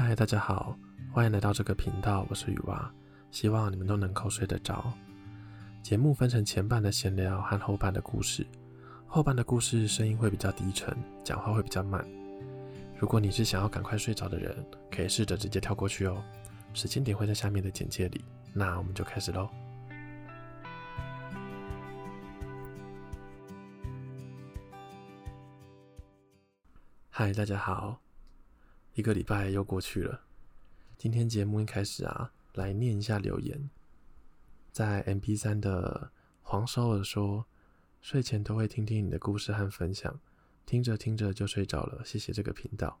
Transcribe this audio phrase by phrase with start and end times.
[0.00, 0.78] 嗨，大家好，
[1.10, 2.88] 欢迎来到这个频道，我是雨蛙，
[3.32, 4.92] 希望你们都能够睡得着。
[5.82, 8.46] 节目分成前半的闲聊和后半的故事，
[9.08, 12.06] 后半的故事声音会比较低沉，讲话会比较慢。
[12.96, 16.22] 如果你是想要赶快睡着的人，可以试着直接跳过去哦，
[16.74, 18.24] 时间点会在下面的简介里。
[18.52, 19.50] 那我们就开始喽。
[27.10, 28.00] 嗨，大家好。
[28.98, 30.22] 一个礼拜又过去了，
[30.96, 33.70] 今天节目一开始啊，来念一下留言。
[34.72, 36.10] 在 MP3 的
[36.42, 37.46] 黄首尔说，
[38.00, 40.18] 睡前都会听听你的故事和分享，
[40.66, 42.04] 听着听着就睡着了。
[42.04, 42.98] 谢谢这个频道，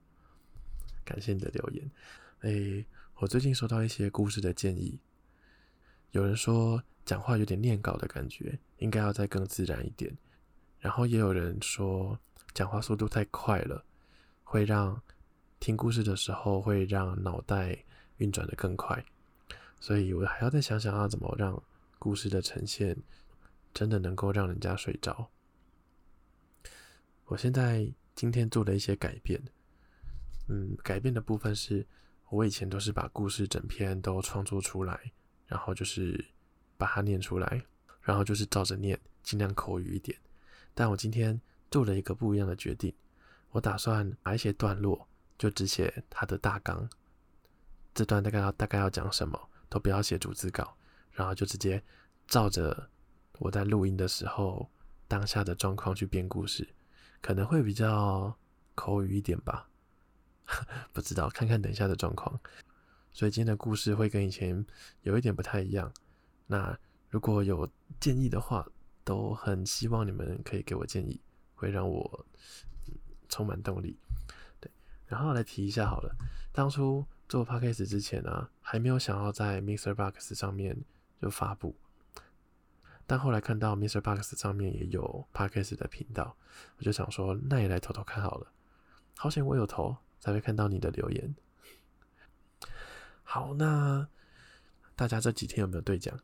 [1.04, 1.90] 感谢你的留言。
[2.42, 5.00] 诶，我最近收到一些故事的建议，
[6.12, 10.16] 有人说讲话有点念稿的感觉，应该要再更自然一点。
[10.78, 12.20] 然后也有人说
[12.54, 13.84] 讲话速度太快了，
[14.44, 15.02] 会让。
[15.60, 17.76] 听故事的时候会让脑袋
[18.18, 19.04] 运转的更快，
[19.80, 21.60] 所以我还要再想想要怎么让
[21.98, 22.96] 故事的呈现
[23.74, 25.30] 真的能够让人家睡着。
[27.24, 29.42] 我现在今天做了一些改变，
[30.46, 31.86] 嗯，改变的部分是
[32.30, 35.12] 我以前都是把故事整篇都创作出来，
[35.46, 36.24] 然后就是
[36.76, 37.62] 把它念出来，
[38.00, 40.16] 然后就是照着念，尽量口语一点。
[40.72, 41.38] 但我今天
[41.68, 42.94] 做了一个不一样的决定，
[43.50, 45.07] 我打算把一些段落。
[45.38, 46.90] 就只写他的大纲，
[47.94, 50.76] 这段大概要大概要讲什么，都不要写逐字稿，
[51.12, 51.82] 然后就直接
[52.26, 52.90] 照着
[53.38, 54.68] 我在录音的时候
[55.06, 56.68] 当下的状况去编故事，
[57.22, 58.36] 可能会比较
[58.74, 59.68] 口语一点吧，
[60.92, 62.38] 不知道，看看等下的状况。
[63.12, 64.64] 所以今天的故事会跟以前
[65.02, 65.92] 有一点不太一样。
[66.46, 66.78] 那
[67.10, 67.68] 如果有
[68.00, 68.66] 建议的话，
[69.02, 71.20] 都很希望你们可以给我建议，
[71.54, 72.26] 会让我
[73.28, 73.98] 充满动力。
[75.08, 76.14] 然后来提一下好了，
[76.52, 79.94] 当初做 Podcast 之前呢、还没有想要在 Mr.
[79.94, 80.76] Box 上面
[81.20, 81.74] 就发布，
[83.06, 84.00] 但后来看到 Mr.
[84.00, 86.36] Box 上面也有 Podcast 的频道，
[86.76, 88.52] 我就想说，那也来投投看好了。
[89.16, 91.34] 好险我有投，才会看到你的留言。
[93.24, 94.06] 好，那
[94.94, 96.18] 大家这几天有没有兑奖？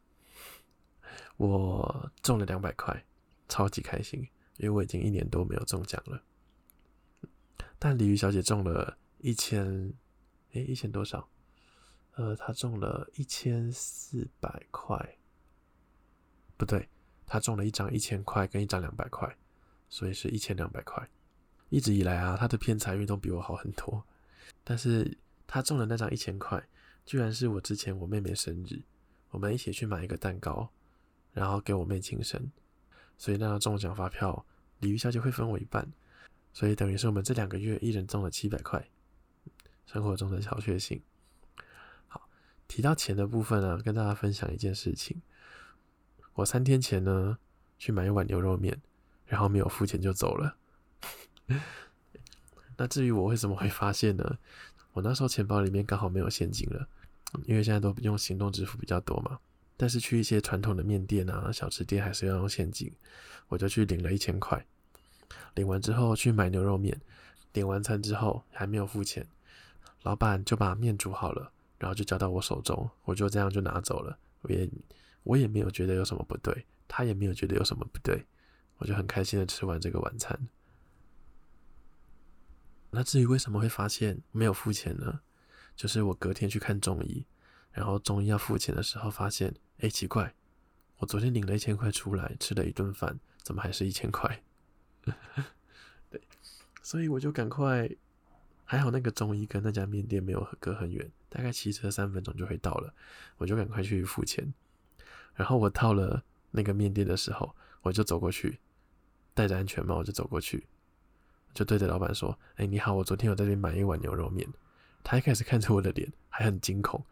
[1.36, 3.04] 我中了两百块，
[3.48, 4.20] 超级开心，
[4.58, 6.22] 因为我已经一年多没有中奖了。
[7.86, 9.92] 但鲤鱼小姐中了一千，
[10.52, 11.28] 诶，一千多少？
[12.14, 15.18] 呃，她中了一千四百块，
[16.56, 16.88] 不对，
[17.26, 19.36] 她中了一张一千块跟一张两百块，
[19.90, 21.06] 所以是一千两百块。
[21.68, 24.02] 一直以来啊，她的偏财运都比我好很多，
[24.64, 26.66] 但是她中的那张一千块，
[27.04, 28.80] 居然是我之前我妹妹生日，
[29.28, 30.70] 我们一起去买一个蛋糕，
[31.34, 32.50] 然后给我妹庆生，
[33.18, 34.46] 所以那张中奖发票，
[34.78, 35.86] 鲤鱼小姐会分我一半。
[36.54, 38.88] 所以等于是我们这两个月一人中了七百块，
[39.84, 41.02] 生活中的小确幸。
[42.06, 42.28] 好，
[42.68, 45.20] 提到钱的部分呢、跟大家分享一件事情。
[46.34, 47.38] 我三天前呢
[47.76, 48.80] 去买一碗牛肉面，
[49.26, 50.56] 然后没有付钱就走了。
[52.78, 54.38] 那至于我为什么会发现呢？
[54.92, 56.88] 我那时候钱包里面刚好没有现金了，
[57.46, 59.40] 因为现在都用行动支付比较多嘛。
[59.76, 62.92] 但是去一些传统的面店啊、小吃店还是要用现金，
[63.48, 64.64] 我就去领了一千块。
[65.54, 67.00] 领完之后去买牛肉面，
[67.52, 69.26] 点完餐之后还没有付钱，
[70.02, 74.18] 老板就把面煮好了，然后就交到我手中，我就这样就拿走了。
[74.42, 74.68] 我也
[75.22, 78.26] 我也没有觉得有什么不对，他也没有觉得有什么不对，
[78.78, 80.38] 我就很开心的吃完这个晚餐。
[82.90, 85.20] 那至于为什么会发现没有付钱呢？
[85.74, 87.24] 就是我隔天去看中医，
[87.72, 90.32] 然后中医要付钱的时候发现，哎，奇怪，
[90.98, 94.42] 我昨天领了一千块出来吃了一顿饭，怎么还是一千块？
[96.10, 96.20] 对，
[96.82, 97.90] 所以我就赶快，
[98.64, 102.94] 还好那个中医跟那家面店没有隔很远，大概骑车三分钟就会到了，
[103.36, 104.52] 我就赶快去付钱。
[105.34, 108.58] 然后我到了那个面店的时候，我就走过去，
[109.34, 110.66] 戴着安全帽，我就走过去，
[111.52, 114.48] 就对着老板说：“哎，你好，我昨天有在这边买一碗牛肉面。”
[115.02, 117.04] 他一开始看着我的脸还很惊恐，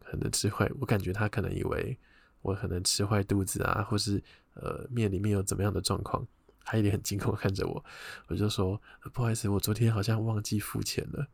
[0.00, 1.96] 可能吃坏，我感觉他可能以为
[2.42, 4.20] 我可能吃坏肚子啊，或是
[4.54, 6.26] 呃面里面有怎么样的状况。
[6.66, 7.82] 他一脸很惊恐看着我，
[8.26, 8.80] 我就说
[9.14, 11.28] ：“不好意思，我昨天好像忘记付钱了。”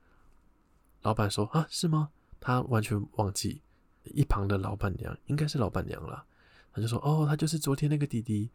[1.00, 3.62] 老板说：“啊，是吗？”他完全忘记。
[4.05, 6.26] 一旁的老板娘应该是老板娘啦，
[6.75, 8.50] 他就说：“哦，他就是昨天那个弟弟。”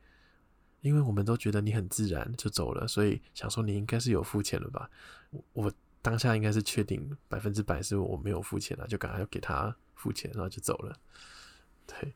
[0.82, 4.88] 因为我们都觉得你很自然就走了，所以想说你应该是有付钱了吧？
[5.54, 10.96] 我当下应该是确定百分之百是我没有付钱了，就赶快给他付钱，然后就走了。
[11.88, 12.14] 对。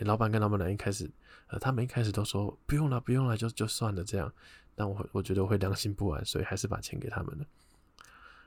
[0.00, 1.08] 老板跟老板娘一开始，
[1.50, 4.32] 呃，他们一开始都说不用了，不用了，就就算了这样。
[4.74, 7.46] 但我我觉得我会良心不安，所以还是把钱给他们了。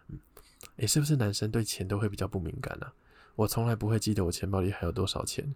[0.08, 0.20] 嗯，
[0.78, 2.94] 诶，是不是男生对钱都会比较不敏感啊？
[3.36, 5.54] 我从来不会记得我钱包里还有多少钱，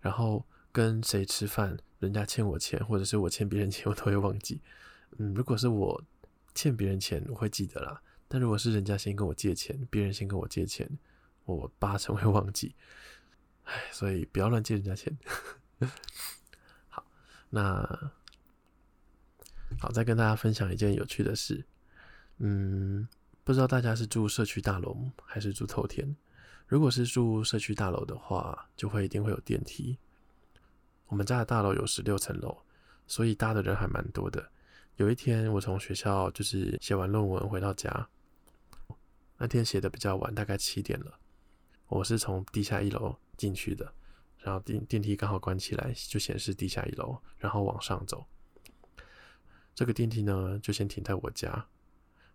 [0.00, 4.60] 然后跟谁吃饭，人家欠我钱，或者是我欠别人钱，我都会忘记。
[5.16, 6.02] 嗯，如果是我
[6.54, 8.02] 欠别人钱，我会记得啦。
[8.28, 10.88] 但如果是人家先跟我借钱，别人先跟我借钱，
[11.44, 12.74] 我八成会忘记。
[13.64, 15.16] 唉，所以不要乱借人家钱。
[17.50, 18.12] 那
[19.78, 21.64] 好，再跟大家分享一件有趣的事。
[22.38, 23.06] 嗯，
[23.44, 26.16] 不知道大家是住社区大楼还是住透天？
[26.66, 29.98] 如果是住社区大楼的话，就会一定会有电梯。
[31.06, 32.58] 我们家的大楼有十六层楼，
[33.06, 34.50] 所以搭的人还蛮多的。
[34.96, 38.08] 有一天，我从学校就是写完论文回到家，
[39.38, 41.18] 那天写的比较晚，大概七点了。
[41.86, 43.92] 我是从地下一楼进去的，
[44.48, 48.26] 然后电电梯刚好关起来，就显示地下一楼，然后往上走。
[49.74, 51.66] 这个电梯呢，就先停在我家，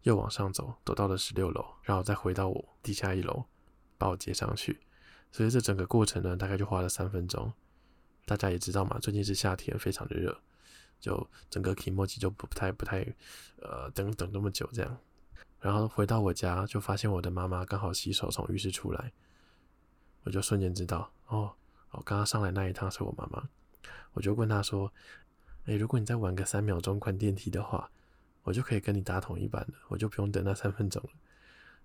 [0.04, 3.46] 又往上走，走到了十六楼，然后再回到我地下一楼。
[3.96, 4.82] 把我接上去，
[5.32, 7.54] 所以这整个过程呢，大概就花了三分钟。
[8.26, 10.38] 大家也知道嘛，最近是夏天，非常的热，
[11.00, 13.00] 就整个 k i m o j i 就不太不太，
[13.62, 14.98] 呃，等等那么久这样。
[15.62, 19.14] 然后回到我家，就发现我的妈妈刚好洗手从浴室出来，
[20.24, 21.56] 我就瞬间知道，哦，
[21.94, 23.50] 我刚刚上来那一趟是我妈妈。
[24.14, 24.92] 我就问她说
[25.66, 27.90] ：“哎，如果你再晚个三秒钟关电梯的话，
[28.44, 31.10] 我就可以跟你搭同一班了，我就不用等那三分钟了。”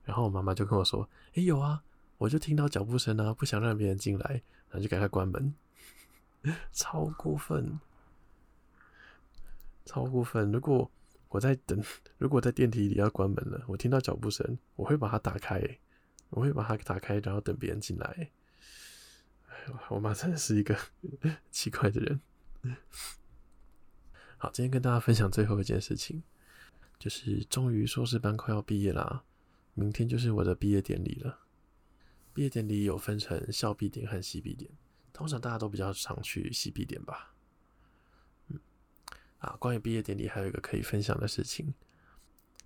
[0.04, 1.82] 然后我妈妈就跟我说：“哎，有啊。”
[2.18, 5.54] 我就听到脚步声啊，不想让别人进来，然后就赶快关门，
[6.74, 7.78] 超过分，
[9.84, 10.50] 超过分！
[10.50, 10.90] 如果
[11.28, 11.80] 我在等，
[12.18, 15.62] 如果在电梯里要关门了，我听到脚步声，我会把它打开，
[16.30, 18.28] 我会把它打开，然后等别人进来。
[19.88, 20.78] 我妈真的是一个
[21.50, 22.20] 奇怪的人。
[24.36, 26.22] 好，今天跟大家分享最后一件事情，
[26.98, 29.24] 就是终于硕士班快要毕业啦，
[29.74, 31.40] 明天就是我的毕业典礼了。
[32.32, 34.70] 毕业典礼有分成校毕典和系毕典，
[35.12, 37.34] 通常大家都比较常去系毕典吧。
[38.48, 38.60] 嗯，
[39.38, 41.74] 啊，关于毕业典礼还有一个可以分享的事情。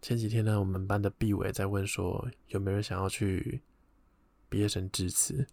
[0.03, 3.63] 前几天呢，我们班的毕委在问说，有没有人想要去
[4.51, 5.47] 毕业生致辞？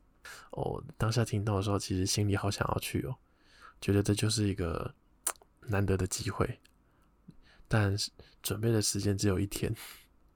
[0.51, 3.15] 哦，当下听到的时候，其实心里好想要去哦，
[3.81, 4.93] 觉得这就是一个
[5.67, 6.59] 难得的机会，
[7.67, 8.11] 但是
[8.41, 9.73] 准备的时间只有一天，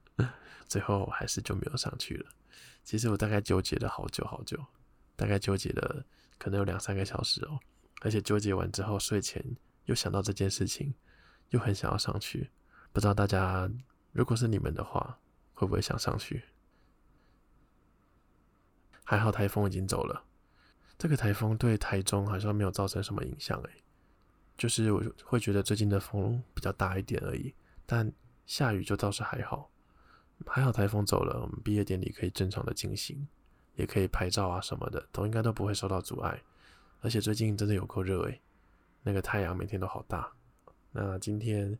[0.68, 2.30] 最后还是就没有上去了。
[2.84, 4.58] 其实我大概纠结了好久好久，
[5.16, 6.04] 大概纠结了
[6.38, 7.58] 可能有两三个小时哦，
[8.02, 9.44] 而且纠结完之后睡前
[9.86, 10.94] 又想到这件事情，
[11.50, 12.50] 又很想要上去。
[12.92, 13.70] 不知道大家
[14.12, 15.18] 如果是你们的话，
[15.54, 16.44] 会不会想上去？
[19.04, 20.24] 还好台风已经走了，
[20.98, 23.70] 这个台风对台中好像没有造成什么影响诶，
[24.56, 27.54] 就是我会觉得最近的风比较大一点而已，
[27.86, 28.10] 但
[28.46, 29.70] 下雨就倒是还好。
[30.46, 33.26] 还好台风走了，我们毕业典礼可以正常的进行，
[33.76, 36.42] 也可以拍照啊什么的，都应该都不会受到阻碍。
[37.00, 38.40] 而且最近真的有够热诶，
[39.02, 40.32] 那个太阳每天都好大。
[40.90, 41.78] 那今天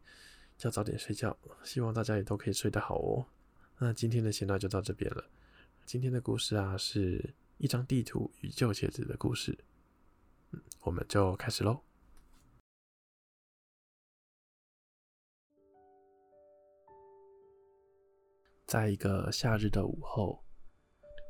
[0.61, 3.27] 要早点睡觉，希望大家也都可以睡得好哦。
[3.79, 5.25] 那今天的闲聊就到这边了。
[5.86, 9.56] 今天的故事啊，是一张地图与旧鞋子的故事。
[10.50, 11.78] 嗯，我们就开始喽。
[18.66, 20.42] 在一个夏日的午后，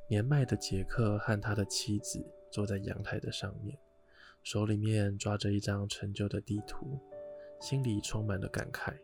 [0.09, 3.77] 年迈的杰克和他的妻子坐在阳台的上面，
[4.45, 6.99] 手里面抓着一张陈旧的地图，
[7.61, 8.97] 心里充满了感慨。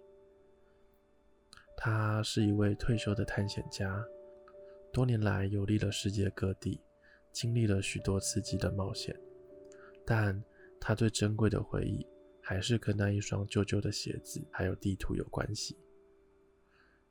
[1.76, 4.02] 他是一位退休的探险家，
[4.92, 6.80] 多年来游历了世界各地，
[7.32, 9.16] 经历了许多刺激的冒险，
[10.04, 10.42] 但
[10.80, 12.04] 他最珍贵的回忆
[12.40, 15.76] 还是跟那一双旧旧的鞋子还有地图有关系。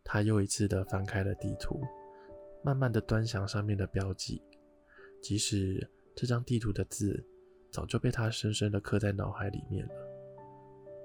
[0.04, 1.80] 他又一次的翻开了地图，
[2.64, 4.42] 慢慢的端详上面的标记，
[5.22, 7.24] 即使这张地图的字
[7.72, 9.94] 早就被他深深的刻在脑海里面了。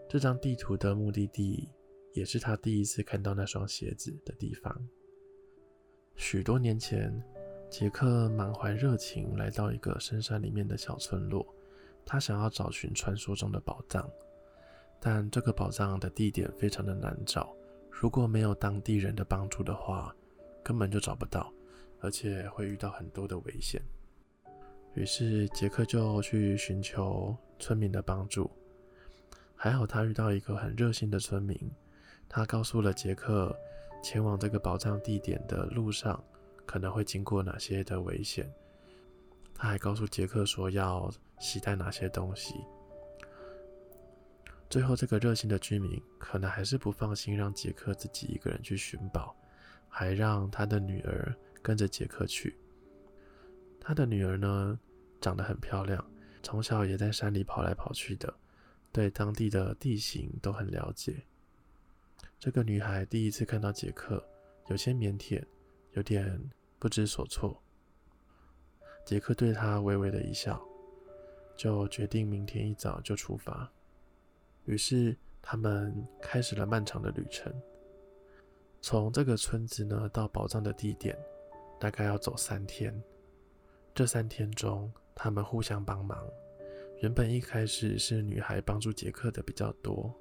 [0.08, 1.68] 这张地图的目的地，
[2.14, 4.88] 也是他第一次看到那双鞋子的地方。
[6.16, 7.12] 许多年前，
[7.68, 11.46] 杰克满怀热情来到一个深山里面的小村落，
[12.06, 14.08] 他想要找寻传说中的宝藏，
[15.00, 17.54] 但这个宝藏的地点非常的难找。
[17.90, 20.14] 如果没有当地人的帮助的话，
[20.62, 21.52] 根本就找不到，
[22.00, 23.82] 而且会遇到很多的危险。
[24.94, 28.50] 于是杰克就去寻求村民的帮助。
[29.56, 31.58] 还好他遇到一个很热心的村民，
[32.28, 33.56] 他告诉了杰克
[34.04, 36.22] 前往这个宝藏地点的路上
[36.66, 38.46] 可能会经过哪些的危险。
[39.54, 42.54] 他还告诉杰克说要携带哪些东西。
[44.68, 49.34] 最后，这个热心的居民可能还是不放心让杰克自己一个人去寻宝，
[49.88, 52.58] 还让他的女儿跟着杰克去。
[53.80, 54.78] 他的女儿呢，
[55.20, 56.04] 长得很漂亮，
[56.42, 58.34] 从小也在山里跑来跑去的，
[58.92, 61.24] 对当地的地形都很了解。
[62.44, 64.22] 这个女孩第一次看到杰克，
[64.66, 65.42] 有些腼腆，
[65.92, 66.38] 有点
[66.78, 67.58] 不知所措。
[69.02, 70.62] 杰克对她微微的一笑，
[71.56, 73.72] 就决定明天一早就出发。
[74.66, 77.50] 于是他们开始了漫长的旅程。
[78.82, 81.18] 从这个村子呢，到宝藏的地点，
[81.80, 82.94] 大概要走三天。
[83.94, 86.22] 这三天中，他们互相帮忙。
[87.00, 90.14] 原本一开始是女孩帮助杰克的比较多，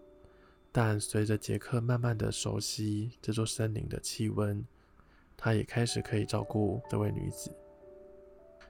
[0.76, 4.66] 但随着杰克慢慢的熟悉这座森林的气温，
[5.38, 7.56] 他也开始可以照顾这位女子。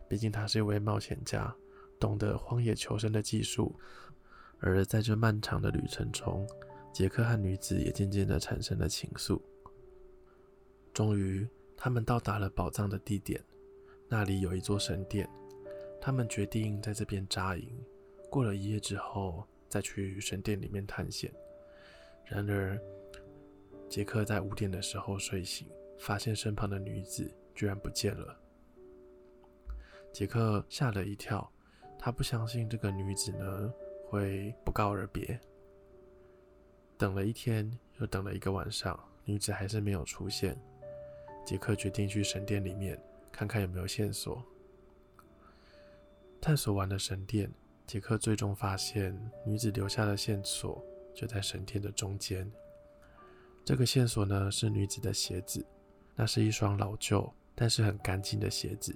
[0.09, 1.55] 毕竟他是一位冒险家，
[1.97, 3.73] 懂得荒野求生的技术。
[4.59, 6.45] 而在这漫长的旅程中，
[6.91, 9.41] 杰克和女子也渐渐的产生了情愫。
[10.93, 13.41] 终于，他们到达了宝藏的地点。
[14.09, 15.27] 那里有一座神殿，
[16.01, 17.69] 他们决定在这边扎营。
[18.29, 21.33] 过了一夜之后，再去神殿里面探险。
[22.25, 22.79] 然而，
[23.89, 28.39] 杰克在五点的时候睡醒，发现身旁的女子居然不见了。
[30.11, 31.51] 杰克吓了一跳，
[31.97, 33.73] 他不相信这个女子呢
[34.07, 35.39] 会不告而别。
[36.97, 40.57] 等了一天，又等了一个晚上，女子还是没有出现。
[41.45, 42.99] 杰克决定去神殿里面。
[43.35, 44.45] 看看有没有线索。
[46.39, 47.51] 探索完了神殿，
[47.87, 52.49] 杰克最终发现女子留下的线索就在神殿的中间。
[53.63, 55.65] 这个线索呢，是女子的鞋子，
[56.15, 58.95] 那是一双老旧但是很干净的鞋子。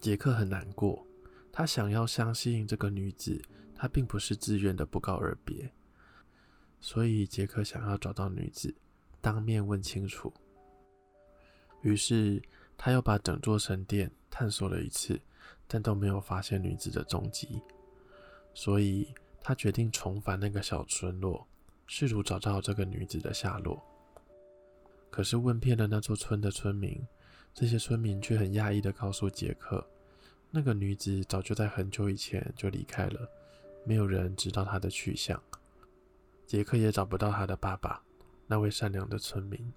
[0.00, 1.06] 杰克很难过，
[1.52, 3.40] 他想要相信这个女子，
[3.74, 5.70] 她并不是自愿的不告而别。
[6.80, 8.74] 所以杰克想要找到女子，
[9.20, 10.32] 当面问清楚。
[11.82, 12.42] 于是。
[12.80, 15.20] 他又把整座神殿探索了一次，
[15.66, 17.60] 但都没有发现女子的踪迹，
[18.54, 19.12] 所以
[19.48, 21.48] 他决定重返那个小村落，
[21.86, 23.82] 试图找到这个女子的下落。
[25.08, 27.02] 可是问遍了那座村的村民，
[27.54, 29.82] 这些村民却很讶异地告诉杰克，
[30.50, 33.26] 那个女子早就在很久以前就离开了，
[33.86, 35.42] 没有人知道她的去向。
[36.46, 38.02] 杰克也找不到他的爸爸，
[38.46, 39.72] 那位善良的村民，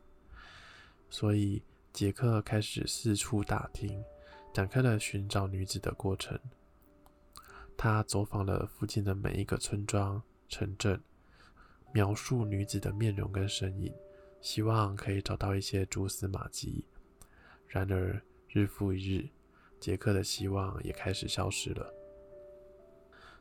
[1.09, 1.63] 所以。
[1.93, 4.01] 杰克开始四处打听，
[4.53, 6.37] 展开了寻找女子的过程。
[7.83, 11.01] 他走访了附近的每一个村庄、城镇，
[11.91, 13.91] 描述女子的面容跟身影，
[14.39, 16.85] 希望可以找到一些蛛丝马迹。
[17.65, 19.27] 然而，日复一日，
[19.79, 21.91] 杰克的希望也开始消失了。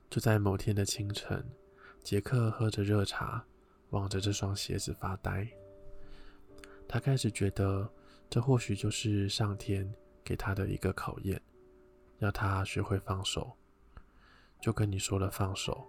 [0.09, 1.45] 就在某天的清晨，
[2.03, 3.45] 杰克喝着热茶，
[3.91, 5.47] 望着这双鞋子发呆。
[6.89, 7.87] 他开始觉得。
[8.31, 9.93] 这或许就是上天
[10.23, 11.43] 给他的一个考验，
[12.21, 13.55] 要他学会放手。
[14.61, 15.87] 就跟你说了放手。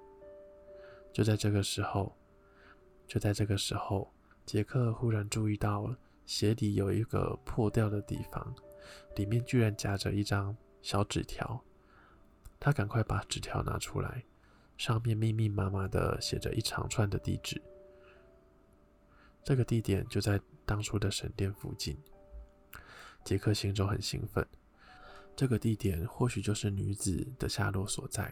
[1.14, 2.16] 就在这个时候，
[3.06, 4.12] 就在这个时候，
[4.46, 5.94] 杰克忽然注意到
[6.26, 8.56] 鞋底有一个破掉的地方，
[9.16, 11.62] 里面居然夹着一张小纸条。
[12.60, 14.24] 他赶快把纸条拿出来，
[14.78, 17.62] 上面密密麻麻的写着一长串的地址。
[19.44, 21.98] 这个地点就在当初的神殿附近。
[23.26, 24.48] 杰克心中很兴奋，
[25.36, 28.32] 这个地点或许就是女子的下落所在，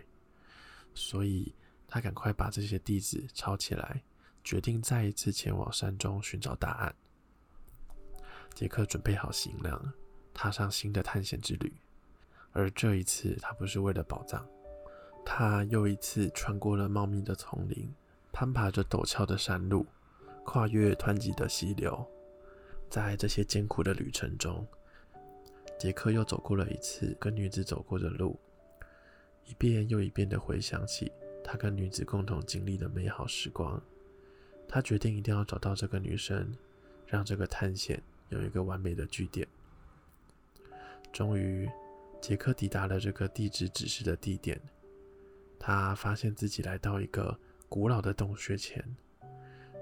[1.00, 1.56] 所以
[1.88, 4.04] 他赶快把这些地址抄起来，
[4.44, 6.94] 决定再一次前往山中寻找答案。
[8.54, 9.94] 杰克准备好行囊，
[10.34, 11.72] 踏上新的探险之旅，
[12.52, 14.46] 而这一次他不是为了宝藏，
[15.26, 17.90] 他又一次穿过了茂密的丛林，
[18.34, 19.86] 攀爬着陡峭的山路，
[20.44, 22.06] 跨越湍急的溪流，
[22.90, 24.68] 在这些艰苦的旅程中。
[25.80, 28.38] 杰克又走过了一次跟女子走过的路，
[29.50, 31.12] 一遍又一遍地回想起
[31.44, 33.82] 他跟女子共同经历的美好时光。
[34.68, 36.56] 他决定一定要找到这个女生，
[37.08, 39.48] 让这个探险有一个完美的句点。
[41.12, 41.68] 终于，
[42.22, 44.62] 杰克抵达了这个地址指示的地点。
[45.58, 47.36] 他发现自己来到一个
[47.68, 48.86] 古老的洞穴前，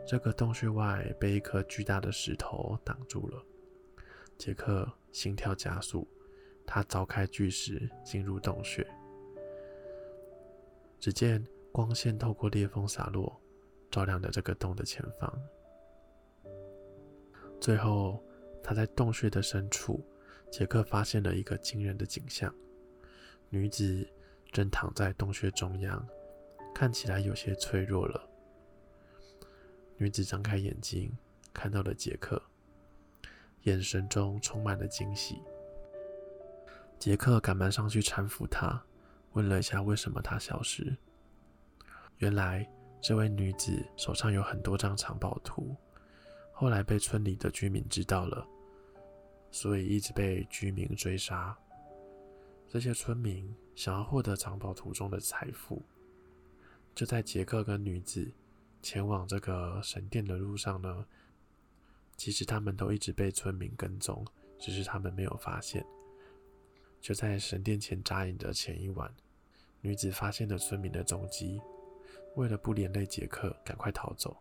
[0.07, 3.43] 这个洞穴外被一颗巨大的石头挡住了。
[4.37, 6.07] 杰克心跳加速，
[6.65, 8.87] 他凿开巨石进入洞穴。
[10.99, 13.39] 只见光线透过裂缝洒落，
[13.91, 15.31] 照亮了这个洞的前方。
[17.59, 18.23] 最后，
[18.63, 20.03] 他在洞穴的深处，
[20.51, 22.53] 杰克发现了一个惊人的景象：
[23.49, 24.07] 女子
[24.51, 26.07] 正躺在洞穴中央，
[26.73, 28.29] 看起来有些脆弱了。
[29.97, 31.11] 女子张开眼睛，
[31.53, 32.41] 看到了杰克。
[33.63, 35.41] 眼神中充满了惊喜。
[36.97, 38.81] 杰克赶忙上去搀扶她，
[39.33, 40.95] 问了一下为什么她消失。
[42.17, 42.67] 原来
[43.01, 45.75] 这位女子手上有很多张藏宝图，
[46.51, 48.47] 后来被村里的居民知道了，
[49.51, 51.55] 所以一直被居民追杀。
[52.67, 55.81] 这些村民想要获得藏宝图中的财富，
[56.95, 58.29] 就在杰克跟女子
[58.81, 61.05] 前往这个神殿的路上呢，
[62.17, 64.25] 其实他们都一直被村民跟踪，
[64.59, 65.85] 只是他们没有发现。
[67.07, 69.09] 就在神殿前扎营的前一晚，
[69.79, 71.61] 女子发现了村民的踪迹，
[72.35, 74.35] 为了不连累杰克，赶快逃走。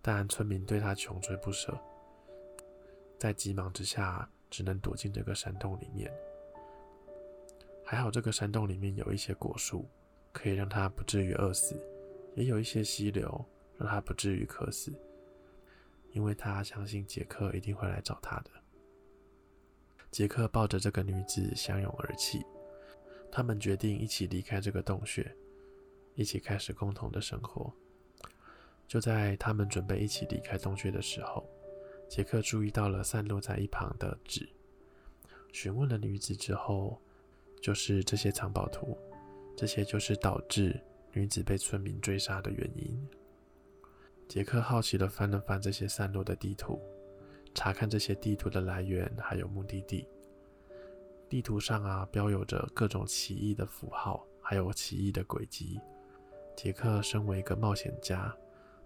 [0.00, 1.76] 但村民对她穷追不舍，
[3.18, 6.08] 在急忙之下，只能躲进这个山洞里面。
[7.84, 9.84] 还好这个山洞里面有一些果树，
[10.32, 11.74] 可以让她不至于饿死，
[12.36, 13.44] 也有一些溪流，
[13.76, 14.92] 让她不至于渴死，
[16.12, 18.61] 因为她相信杰克一定会来找她的。
[20.12, 22.44] 杰克抱着这个女子相拥而泣，
[23.30, 25.34] 他们决定一起离开这个洞穴，
[26.14, 27.72] 一起开始共同的生活。
[28.86, 31.48] 就在他们准备一起离开洞穴的时候，
[32.10, 34.46] 杰克注意到了散落在一旁的纸，
[35.50, 37.00] 询问了女子之后，
[37.62, 38.98] 就是这些藏宝图，
[39.56, 40.78] 这些就是导致
[41.12, 43.08] 女子被村民追杀的原因。
[44.28, 46.78] 杰克好奇地翻了翻这些散落的地图。
[47.54, 50.06] 查看这些地图的来源，还有目的地。
[51.28, 55.80] 地图上啊，标有着各种奇异的符号，还有奇异的轨迹。
[56.54, 58.34] 杰克身为一个冒险家，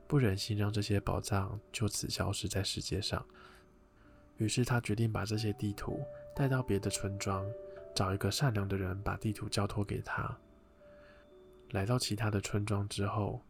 [0.07, 3.27] 不忍心让这些宝藏就此消失在世界上，
[4.37, 6.01] 于是他决定把这些地图
[6.35, 7.45] 带到别的村庄，
[7.93, 10.39] 找一个善良的人把地图交托给他。
[11.71, 13.41] 来到其他的村庄之后，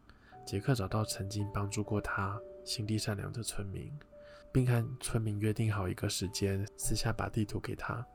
[0.46, 3.92] 杰克找到曾经帮助过他、心地善良的村民。
[4.52, 8.06] 并和村民约定好一个时间，私下把地图给他。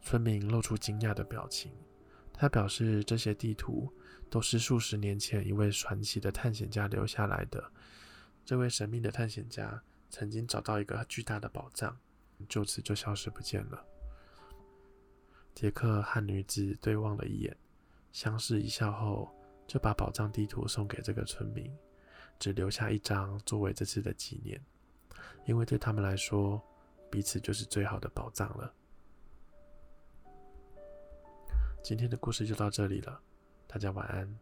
[0.00, 1.72] 村民露出惊讶的表情，
[2.32, 3.92] 他表示这些地图
[4.28, 7.72] 都是数十年前一位传奇的探险家留下来的。
[8.44, 11.96] 这位神秘的探险家曾经找到一个巨大的宝藏，
[12.48, 13.84] 就此就消失不见了。
[15.54, 17.56] 杰克和女子对望了一眼，
[18.10, 19.32] 相视一笑后，
[19.66, 21.70] 就把宝藏地图送给这个村民，
[22.38, 24.60] 只留下一张作为这次的纪念。
[25.44, 26.62] 因为对他们来说，
[27.10, 28.72] 彼此就是最好的宝藏了。
[31.82, 33.20] 今天的故事就到这里了，
[33.66, 34.38] 大家晚安。